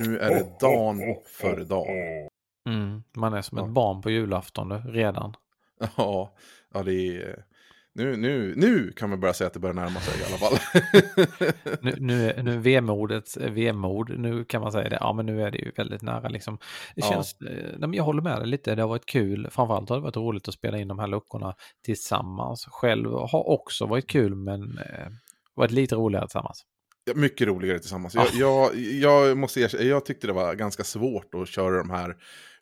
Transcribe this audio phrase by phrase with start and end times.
[0.00, 2.28] Nu är det dagen före dagen.
[2.68, 3.64] Mm, man är som Ja.
[3.64, 5.34] ett barn på julafton nu, redan.
[5.96, 6.34] Ja,
[6.74, 7.44] ja det är...
[7.94, 10.58] Nu, nu, nu kan man börja säga att det börjar närma sig i alla fall.
[11.82, 14.98] Nu, nu, är- nu vemodets vemod, nu kan man säga det.
[15.00, 16.58] Ja, men nu är det ju väldigt nära liksom.
[16.94, 17.10] Det Ja.
[17.12, 19.48] känns, eh, nej, men jag håller med dig lite, det har varit kul.
[19.50, 22.64] Framförallt har det varit roligt att spela in de här luckorna tillsammans.
[22.70, 25.08] Själv har också varit kul, men eh,
[25.54, 26.62] varit lite roligare tillsammans.
[27.14, 28.14] Mycket roligare tillsammans.
[28.14, 28.26] Ja.
[28.32, 32.16] Jag, jag, jag måste erkänna, jag tyckte det var ganska svårt att köra de här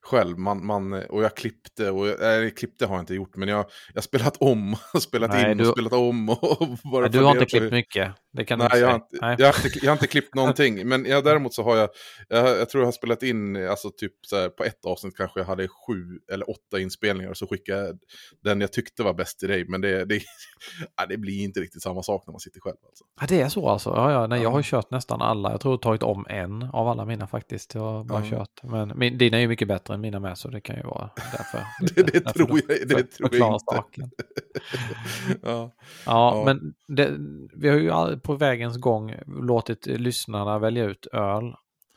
[0.09, 0.39] själv.
[0.39, 3.65] Man, man, och jag klippte, och jag, nej, klippte har jag inte gjort, men jag
[3.95, 6.29] har spelat om, spelat Nej, in du- och spelat om.
[6.29, 9.27] Och bara Nej, du har inte klippt mycket, det kan du Nej, inte jag inte,
[9.27, 9.37] Nej.
[9.39, 10.89] jag, har inte, jag har inte klippt någonting.
[10.89, 11.89] Men jag, däremot så har jag,
[12.29, 15.41] jag, jag tror jag har spelat in, alltså typ så här, på ett avsnitt kanske
[15.41, 17.31] jag hade sju eller åtta inspelningar.
[17.31, 17.99] Och så skickade jag
[18.45, 19.65] den jag tyckte var bäst till dig.
[19.69, 20.15] Men det, det,
[20.97, 22.77] ja, det blir inte riktigt samma sak när man sitter själv.
[22.89, 23.05] Alltså.
[23.21, 23.91] Ja, det är så alltså.
[23.91, 24.55] Ja, ja, nej, jag Ja.
[24.55, 25.51] har kört nästan alla.
[25.51, 27.75] Jag tror jag tagit om en av alla mina faktiskt.
[27.75, 28.31] Jag har bara Ja.
[28.31, 28.61] kört.
[28.63, 31.11] Men min, dina är ju mycket bättre än mina med, så det kan ju vara
[31.17, 31.65] därför.
[31.95, 33.65] Det, det därför tror jag, det för- tror jag inte.
[33.75, 34.11] saken.
[35.43, 35.71] ja.
[35.73, 35.73] Ja,
[36.07, 36.43] Ja.
[36.47, 37.17] men det,
[37.57, 41.55] vi har ju på vägens gång låtit lyssnarna välja ut öl.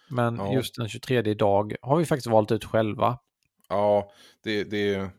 [0.09, 0.53] Men Ja.
[0.53, 3.17] just den 23 idag har vi faktiskt valt ut själva.
[3.69, 4.11] ja,
[4.43, 5.09] det, det,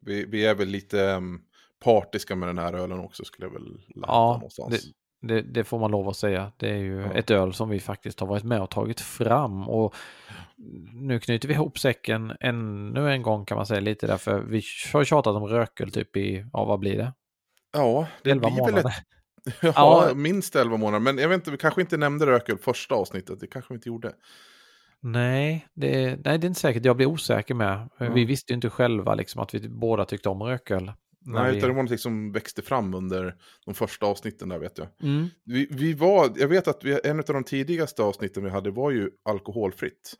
[0.00, 1.40] vi, vi är väl lite um,
[1.84, 3.64] partiska med den här ölen också skulle jag väl
[3.94, 4.84] landa Ja, någonstans.
[5.28, 6.52] Det, det får man lov att säga.
[6.56, 7.12] Det är ju Ja.
[7.12, 9.68] ett öl som vi faktiskt har varit med och tagit fram.
[9.68, 9.94] Och
[10.92, 14.62] nu knyter vi ihop säcken ännu en gång kan man säga lite därför vi
[14.92, 17.12] har tjatat om rököl typ i, ja vad blir det?
[17.72, 18.88] Ja, det 11 blir väl månader.
[18.90, 19.04] ett
[19.62, 19.72] Ja,
[20.08, 20.14] Ja.
[20.14, 21.00] minst 11 månader.
[21.00, 23.40] Men jag vet inte, vi kanske inte nämnde rököl första avsnittet.
[23.40, 24.12] Det kanske vi inte gjorde.
[25.00, 26.84] Nej det, nej, det är inte säkert.
[26.84, 27.88] Jag blir osäker med.
[27.98, 28.26] Vi Mm.
[28.26, 30.92] visste ju inte själva liksom att vi båda tyckte om rököl.
[31.26, 31.56] Nej, vi...
[31.58, 34.86] utan det var någonting som växte fram under de första avsnitten där vet jag.
[35.02, 35.26] Mm.
[35.44, 38.90] Vi, vi var, jag vet att vi, en av de tidigaste avsnitten vi hade var
[38.90, 40.14] ju alkoholfritt.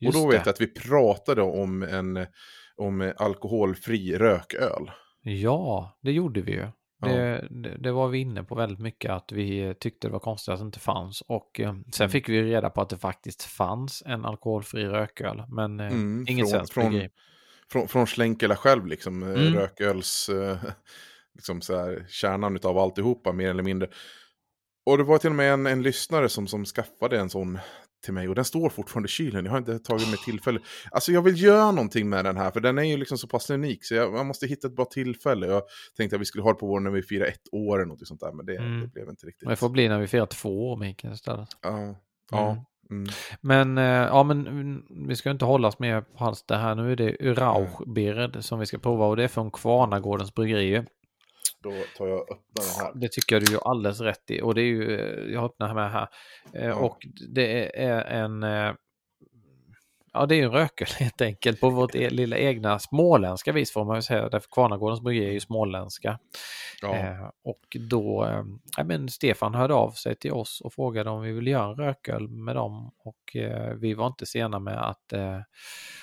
[0.00, 0.36] Just och då det.
[0.36, 2.26] vet jag att vi pratade om en
[2.76, 4.90] om alkoholfri rököl.
[5.22, 6.66] Ja, det gjorde vi ju.
[7.02, 7.08] Ja.
[7.08, 10.52] Det, det, det var vi inne på väldigt mycket att vi tyckte det var konstigt
[10.52, 11.20] att det inte fanns.
[11.26, 12.10] Och eh, sen Mm.
[12.10, 15.42] fick vi reda på att det faktiskt fanns en alkoholfri rököl.
[15.48, 17.08] Men eh, Mm, ingen från- svensk från-.
[17.72, 19.54] Från, från Schlenkela själv, liksom, eh, Mm.
[19.54, 20.56] rököls, eh,
[21.34, 23.88] liksom så här, kärnan av alltihopa, mer eller mindre.
[24.86, 27.58] Och det var till och med en, en lyssnare som, som skaffade en sån
[28.04, 29.44] till mig och den står fortfarande i kylen.
[29.44, 30.60] Jag har inte tagit mig tillfälle.
[30.90, 33.50] Alltså jag vill göra någonting med den här för den är ju liksom så pass
[33.50, 35.46] unik så jag, jag måste hitta ett bra tillfälle.
[35.46, 35.62] Jag
[35.96, 38.06] tänkte att vi skulle ha det på våren när vi firar ett år eller något
[38.06, 38.80] sånt där men det, Mm.
[38.80, 39.48] det blev inte riktigt.
[39.48, 41.48] Det får bli när vi firar två år, Mikael, istället.
[41.62, 41.96] Ja,
[42.30, 42.50] ja.
[42.50, 42.62] Mm.
[43.40, 46.74] Men, eh, ja, men mm, vi ska inte hållas mer på halster här.
[46.74, 50.84] Nu är det Rauchbeer som vi ska prova och det är från Kvarnagårdens bryggeri.
[51.62, 52.92] Då tar jag och öppnar den här.
[52.94, 54.42] Det tycker jag du gör alldeles rätt i.
[54.42, 56.08] Och det är ju, eh, jag öppnar med här.
[56.54, 56.74] Eh, Ja.
[56.74, 58.42] Och det är en,
[60.12, 63.72] ja det är ju en rökel helt enkelt på vårt e- lilla egna småländska vis
[63.72, 64.28] får man ju säga.
[64.28, 66.18] Därför Kvarnagårdens bryggeri är ju småländska.
[66.82, 66.96] Ja.
[66.96, 68.24] Eh, och då,
[68.78, 71.76] eh, men Stefan hörde av sig till oss och frågade om vi ville göra en
[71.76, 72.90] rököl med dem.
[72.98, 75.40] Och eh, vi var inte sena med att eh,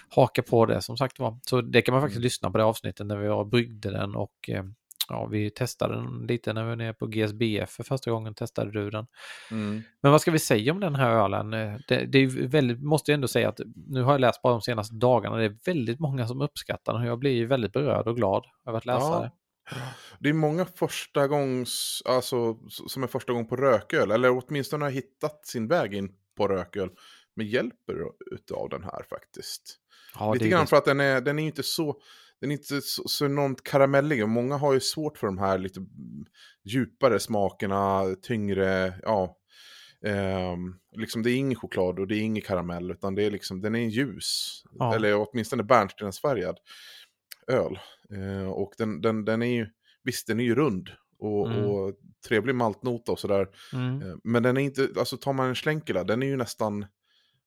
[0.09, 1.39] haka på det som sagt var.
[1.41, 2.23] Så det kan man faktiskt Mm.
[2.23, 4.63] lyssna på det avsnittet när vi var bryggde den och eh,
[5.09, 8.71] ja, vi testade den lite när vi var nere på GSBF för första gången testade
[8.71, 9.07] du den.
[9.51, 9.83] Mm.
[10.01, 11.53] Men vad ska vi säga om den här ölen?
[11.53, 14.53] Eh, Det, det är väldigt, måste jag ändå säga att nu har jag läst bara
[14.53, 15.35] de senaste dagarna.
[15.37, 18.77] Det är väldigt många som uppskattar den och jag blir väldigt berörd och glad över
[18.77, 19.19] att läsa Ja.
[19.21, 19.31] det.
[20.19, 24.91] Det är många första gångs, alltså som är första gång på rököl, eller åtminstone har
[24.91, 26.89] hittat sin väg in på rököl
[27.35, 27.73] med hjälp
[28.31, 29.79] utav den här faktiskt.
[30.19, 30.67] Ja, Lite grann det.
[30.67, 31.95] för att den är, den är inte så,
[32.41, 34.23] den är inte så, så enormt karamellig.
[34.23, 35.79] Och många har ju svårt för de här lite
[36.63, 39.37] djupare smakerna, tyngre, ja.
[40.05, 43.61] ehm, liksom det är ingen choklad och det är ingen karamell, utan det är liksom,
[43.61, 44.61] den är ljus.
[44.79, 44.95] Ja.
[44.95, 46.57] Eller åtminstone bärnstensfärgad
[47.47, 47.79] öl.
[48.15, 49.67] Eh, och den, den, den är ju,
[50.03, 51.65] visst den är ju rund och, Mm.
[51.65, 51.93] och
[52.27, 53.47] trevlig maltnota och sådär.
[53.73, 54.01] Mm.
[54.01, 56.85] Eh, Men den är inte, alltså tar man en schlenkela, den är ju nästan,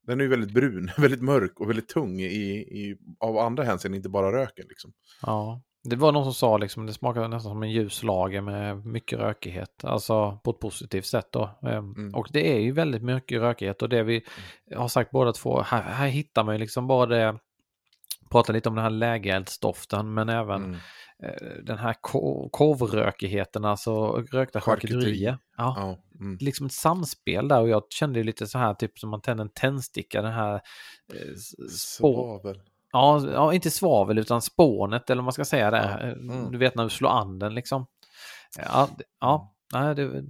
[0.07, 3.95] den är ju väldigt brun, väldigt mörk och väldigt tung i, i, av andra hänsyn,
[3.95, 4.93] inte bara röken liksom.
[5.23, 8.87] Ja, det var någon som sa liksom det smakade nästan som en ljus lager med
[8.87, 11.59] mycket rökighet, alltså på ett positivt sätt då.
[11.63, 12.15] Ehm, Mm.
[12.15, 14.23] Och det är ju väldigt mycket rökighet och det vi
[14.77, 17.39] har sagt båda två, här, här hittar man ju liksom bara det,
[18.31, 20.77] prata lite om den här lägereldsdoften men även Mm.
[21.23, 25.39] eh, den här ko- korvrökigheten, alltså rökta Charkuterier.
[25.57, 26.39] Ja, Ja, mm.
[26.41, 29.51] liksom ett samspel där och jag kände lite så här typ som man tänder en
[29.51, 30.55] tändsticka, den här
[31.13, 31.35] eh,
[31.71, 32.63] Svavel.
[32.93, 36.15] Ja, ja, inte svavel utan spånet eller vad man ska säga där.
[36.25, 36.53] Ja, mm.
[36.53, 37.87] Du vet när du slår an den liksom.
[38.59, 40.23] Ja, det- ja nej, det,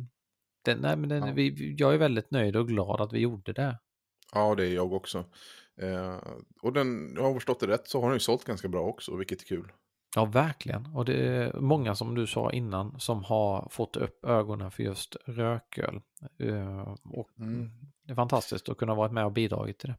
[0.65, 3.79] det, nej men den, vi, jag är väldigt nöjd och glad att vi gjorde det.
[4.35, 5.25] Ja, det är jag också.
[5.83, 6.17] Eh,
[6.63, 9.17] och den, jag har förstått det rätt så har den ju sålt ganska bra också,
[9.17, 9.73] vilket är kul.
[10.15, 10.87] Ja, verkligen.
[10.87, 15.17] Och det är många som du sa innan som har fått upp ögonen för just
[15.27, 16.01] rököl.
[16.39, 17.71] Eh, och Mm.
[18.05, 19.97] Det är fantastiskt att kunna vara med och bidragit till det.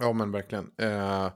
[0.00, 0.70] Ja, men verkligen.
[0.78, 1.28] Eh,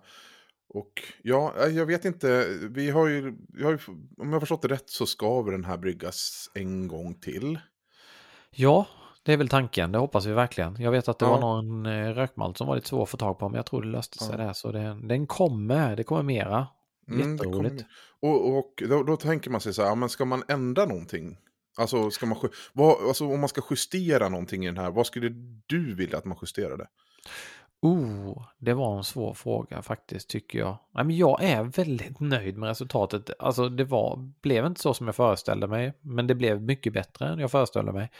[0.68, 4.40] och ja, eh, jag vet inte, vi har ju, vi har ju, om jag har
[4.40, 7.58] förstått det rätt så ska väl den här bryggas en gång till.
[8.50, 8.86] Ja,
[9.24, 9.92] det är väl tanken.
[9.92, 10.76] Det hoppas vi verkligen.
[10.80, 11.30] Jag vet att det Ja.
[11.30, 13.82] var någon eh, rökmalt som var lite svår att få tag på, men jag tror
[13.82, 14.44] det löste sig Ja.
[14.44, 14.52] där.
[14.52, 16.66] Så det, den kommer, det kommer mera.
[17.08, 17.84] Mm, Jätteroligt.
[18.20, 21.36] kommer- Och, och då, då tänker man sig så här, men ska man ändra någonting?
[21.76, 22.38] Alltså, ska man,
[22.72, 25.28] vad, alltså om man ska justera någonting i den här, vad skulle
[25.66, 26.86] du vilja att man justerade?
[27.86, 30.78] Oh, det var en svår fråga faktiskt tycker jag.
[30.94, 33.30] Nej, men jag är väldigt nöjd med resultatet.
[33.38, 37.28] Alltså det var, blev inte så som jag föreställde mig, men det blev mycket bättre
[37.28, 38.10] än jag föreställde mig.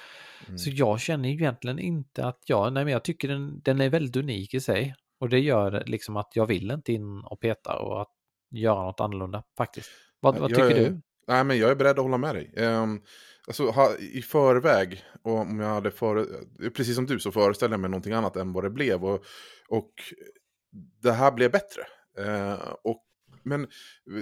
[0.46, 0.58] Mm.
[0.58, 4.16] Så jag känner egentligen inte att jag, nej men jag tycker den, den är väldigt
[4.16, 4.94] unik i sig.
[5.20, 8.12] Och det gör liksom att jag vill inte in och peta och att
[8.50, 9.90] göra något annorlunda faktiskt.
[10.20, 11.00] Vad, vad Jag tycker är- du?
[11.28, 12.66] Nej, men jag är beredd att hålla med dig.
[12.66, 13.02] Um,
[13.46, 16.26] alltså, ha, I förväg, och om jag hade före,
[16.70, 19.04] precis som du, så föreställde jag mig någonting annat än vad det blev.
[19.04, 19.24] Och,
[19.68, 19.92] och
[21.02, 21.82] det här blev bättre.
[22.18, 23.04] Eh, och,
[23.42, 23.66] men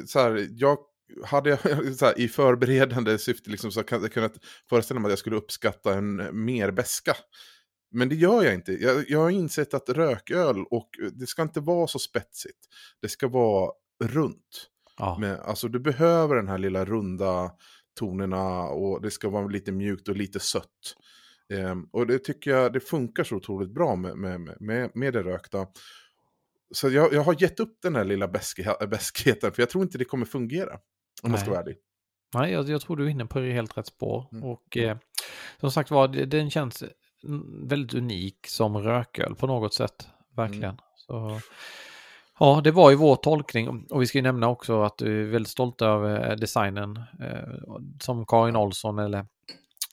[0.06, 0.78] så här, jag
[1.24, 1.56] hade jag
[2.00, 4.34] här, i förberedande syfte liksom, så kan jag kunnat
[4.68, 7.16] föreställa mig att jag skulle uppskatta en mer beska.
[7.90, 8.72] Men det gör jag inte.
[8.72, 12.58] Jag, jag har insett att rököl, och det ska inte vara så spetsigt.
[13.02, 13.72] Det ska vara
[14.04, 14.68] runt.
[14.98, 17.50] Ja, Men, alltså du behöver den här lilla runda
[17.94, 20.96] tonerna och det ska vara lite mjukt och lite sött.
[21.52, 25.22] Ehm, och det tycker jag det funkar så otroligt bra med, med, med, med det
[25.22, 25.66] rökta.
[26.74, 28.28] Så jag, jag har gett upp den här lilla
[28.88, 30.78] beskheten för jag tror inte det kommer fungera.
[31.22, 31.50] Om man ska Nej.
[31.50, 31.76] vara ärlig.
[32.34, 34.28] Nej, jag, jag tror du är inne på helt rätt spår.
[34.32, 34.44] Mm.
[34.44, 34.96] Och eh,
[35.60, 36.84] som sagt var, den känns
[37.24, 40.08] mm, väldigt unik som rököl på något sätt.
[40.36, 40.64] Verkligen.
[40.64, 40.80] Mm.
[40.96, 41.40] Så,
[42.42, 43.86] ja, det var ju vår tolkning.
[43.90, 47.54] Och vi ska ju nämna också att vi är väldigt stolta över eh, designen eh,
[48.00, 49.26] som Karin Olsson eller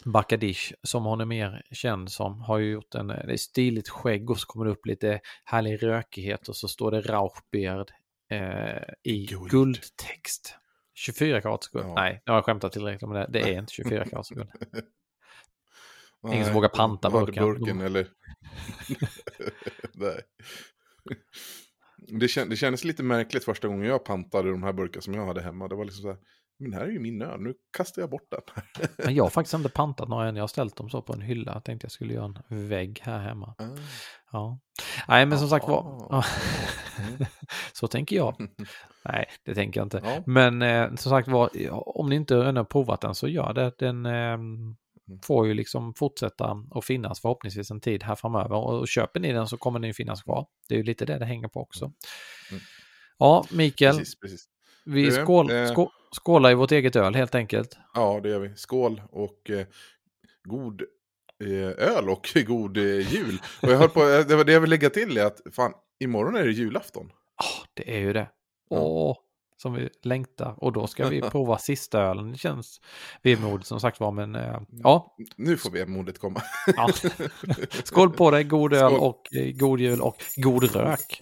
[0.05, 4.29] Bakadish som hon är mer känd som har ju gjort en det är stiligt skägg
[4.29, 7.91] och så kommer det upp lite härlig rökighet och så står det Rauchbeard
[8.31, 9.51] eh, i Guld.
[9.51, 10.55] guldtext.
[10.95, 11.85] 24 karats guld.
[11.85, 11.93] Ja.
[11.95, 13.27] Nej, nu har jag skämtat tillräckligt om det.
[13.29, 14.49] Det är inte 24 karats guld.
[16.27, 17.43] Ingen som vågar panta burken.
[17.43, 18.07] burken eller...
[19.93, 20.21] Nej.
[22.11, 25.25] Det, kän, det kändes lite märkligt första gången jag pantade de här burkar som jag
[25.25, 25.67] hade hemma.
[25.67, 26.17] Det var liksom så här,
[26.59, 28.41] men det här är ju min öl, nu kastar jag bort den.
[29.05, 30.35] Men jag har faktiskt inte pantat några än.
[30.35, 31.53] Jag har ställt dem så på en hylla.
[31.53, 33.55] Jag tänkte jag skulle göra en vägg här hemma.
[33.57, 33.63] Ah.
[34.31, 34.59] Ja.
[35.07, 36.07] Nej, men som sagt var.
[36.09, 36.25] Ah.
[36.99, 37.25] Mm.
[37.73, 38.35] så tänker jag.
[39.05, 40.01] Nej, det tänker jag inte.
[40.03, 40.23] Ja.
[40.25, 41.49] Men eh, som sagt var,
[41.99, 43.71] om ni inte ännu har provat den så gör det.
[43.79, 44.37] Den eh,
[45.23, 48.55] får ju liksom fortsätta och finnas förhoppningsvis en tid här framöver.
[48.55, 50.47] Och, och köper ni den så kommer den ju finnas kvar.
[50.67, 51.85] Det är ju lite det det hänger på också.
[51.85, 52.63] Mm.
[53.17, 54.45] Ja, Mikael, Precis, precis.
[54.85, 57.77] vi skål, eh, skå, skålar i vårt eget öl helt enkelt.
[57.93, 58.55] Ja, det gör vi.
[58.55, 59.65] Skål och eh,
[60.43, 60.81] god
[61.43, 63.41] eh, öl och god eh, jul.
[63.61, 65.73] Och jag höll på, eh, det var det jag vill lägga till är att fan,
[65.99, 67.11] imorgon är det julafton.
[67.37, 68.29] Ja, det är ju det.
[68.69, 69.17] Åh,
[69.61, 70.55] som vi längtar.
[70.57, 72.31] Och då ska vi prova sista ölen.
[72.31, 72.81] Det känns
[73.21, 75.15] vemodigt som sagt var, men eh, ja.
[75.35, 76.41] Nu får vi modet komma.
[76.75, 76.89] ja.
[77.83, 78.99] Skål på dig, god öl Skål.
[78.99, 81.21] och eh, god jul och god rök.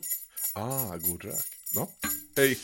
[0.54, 1.44] Ah, god rök.
[1.76, 1.88] Ja,
[2.38, 2.58] hej.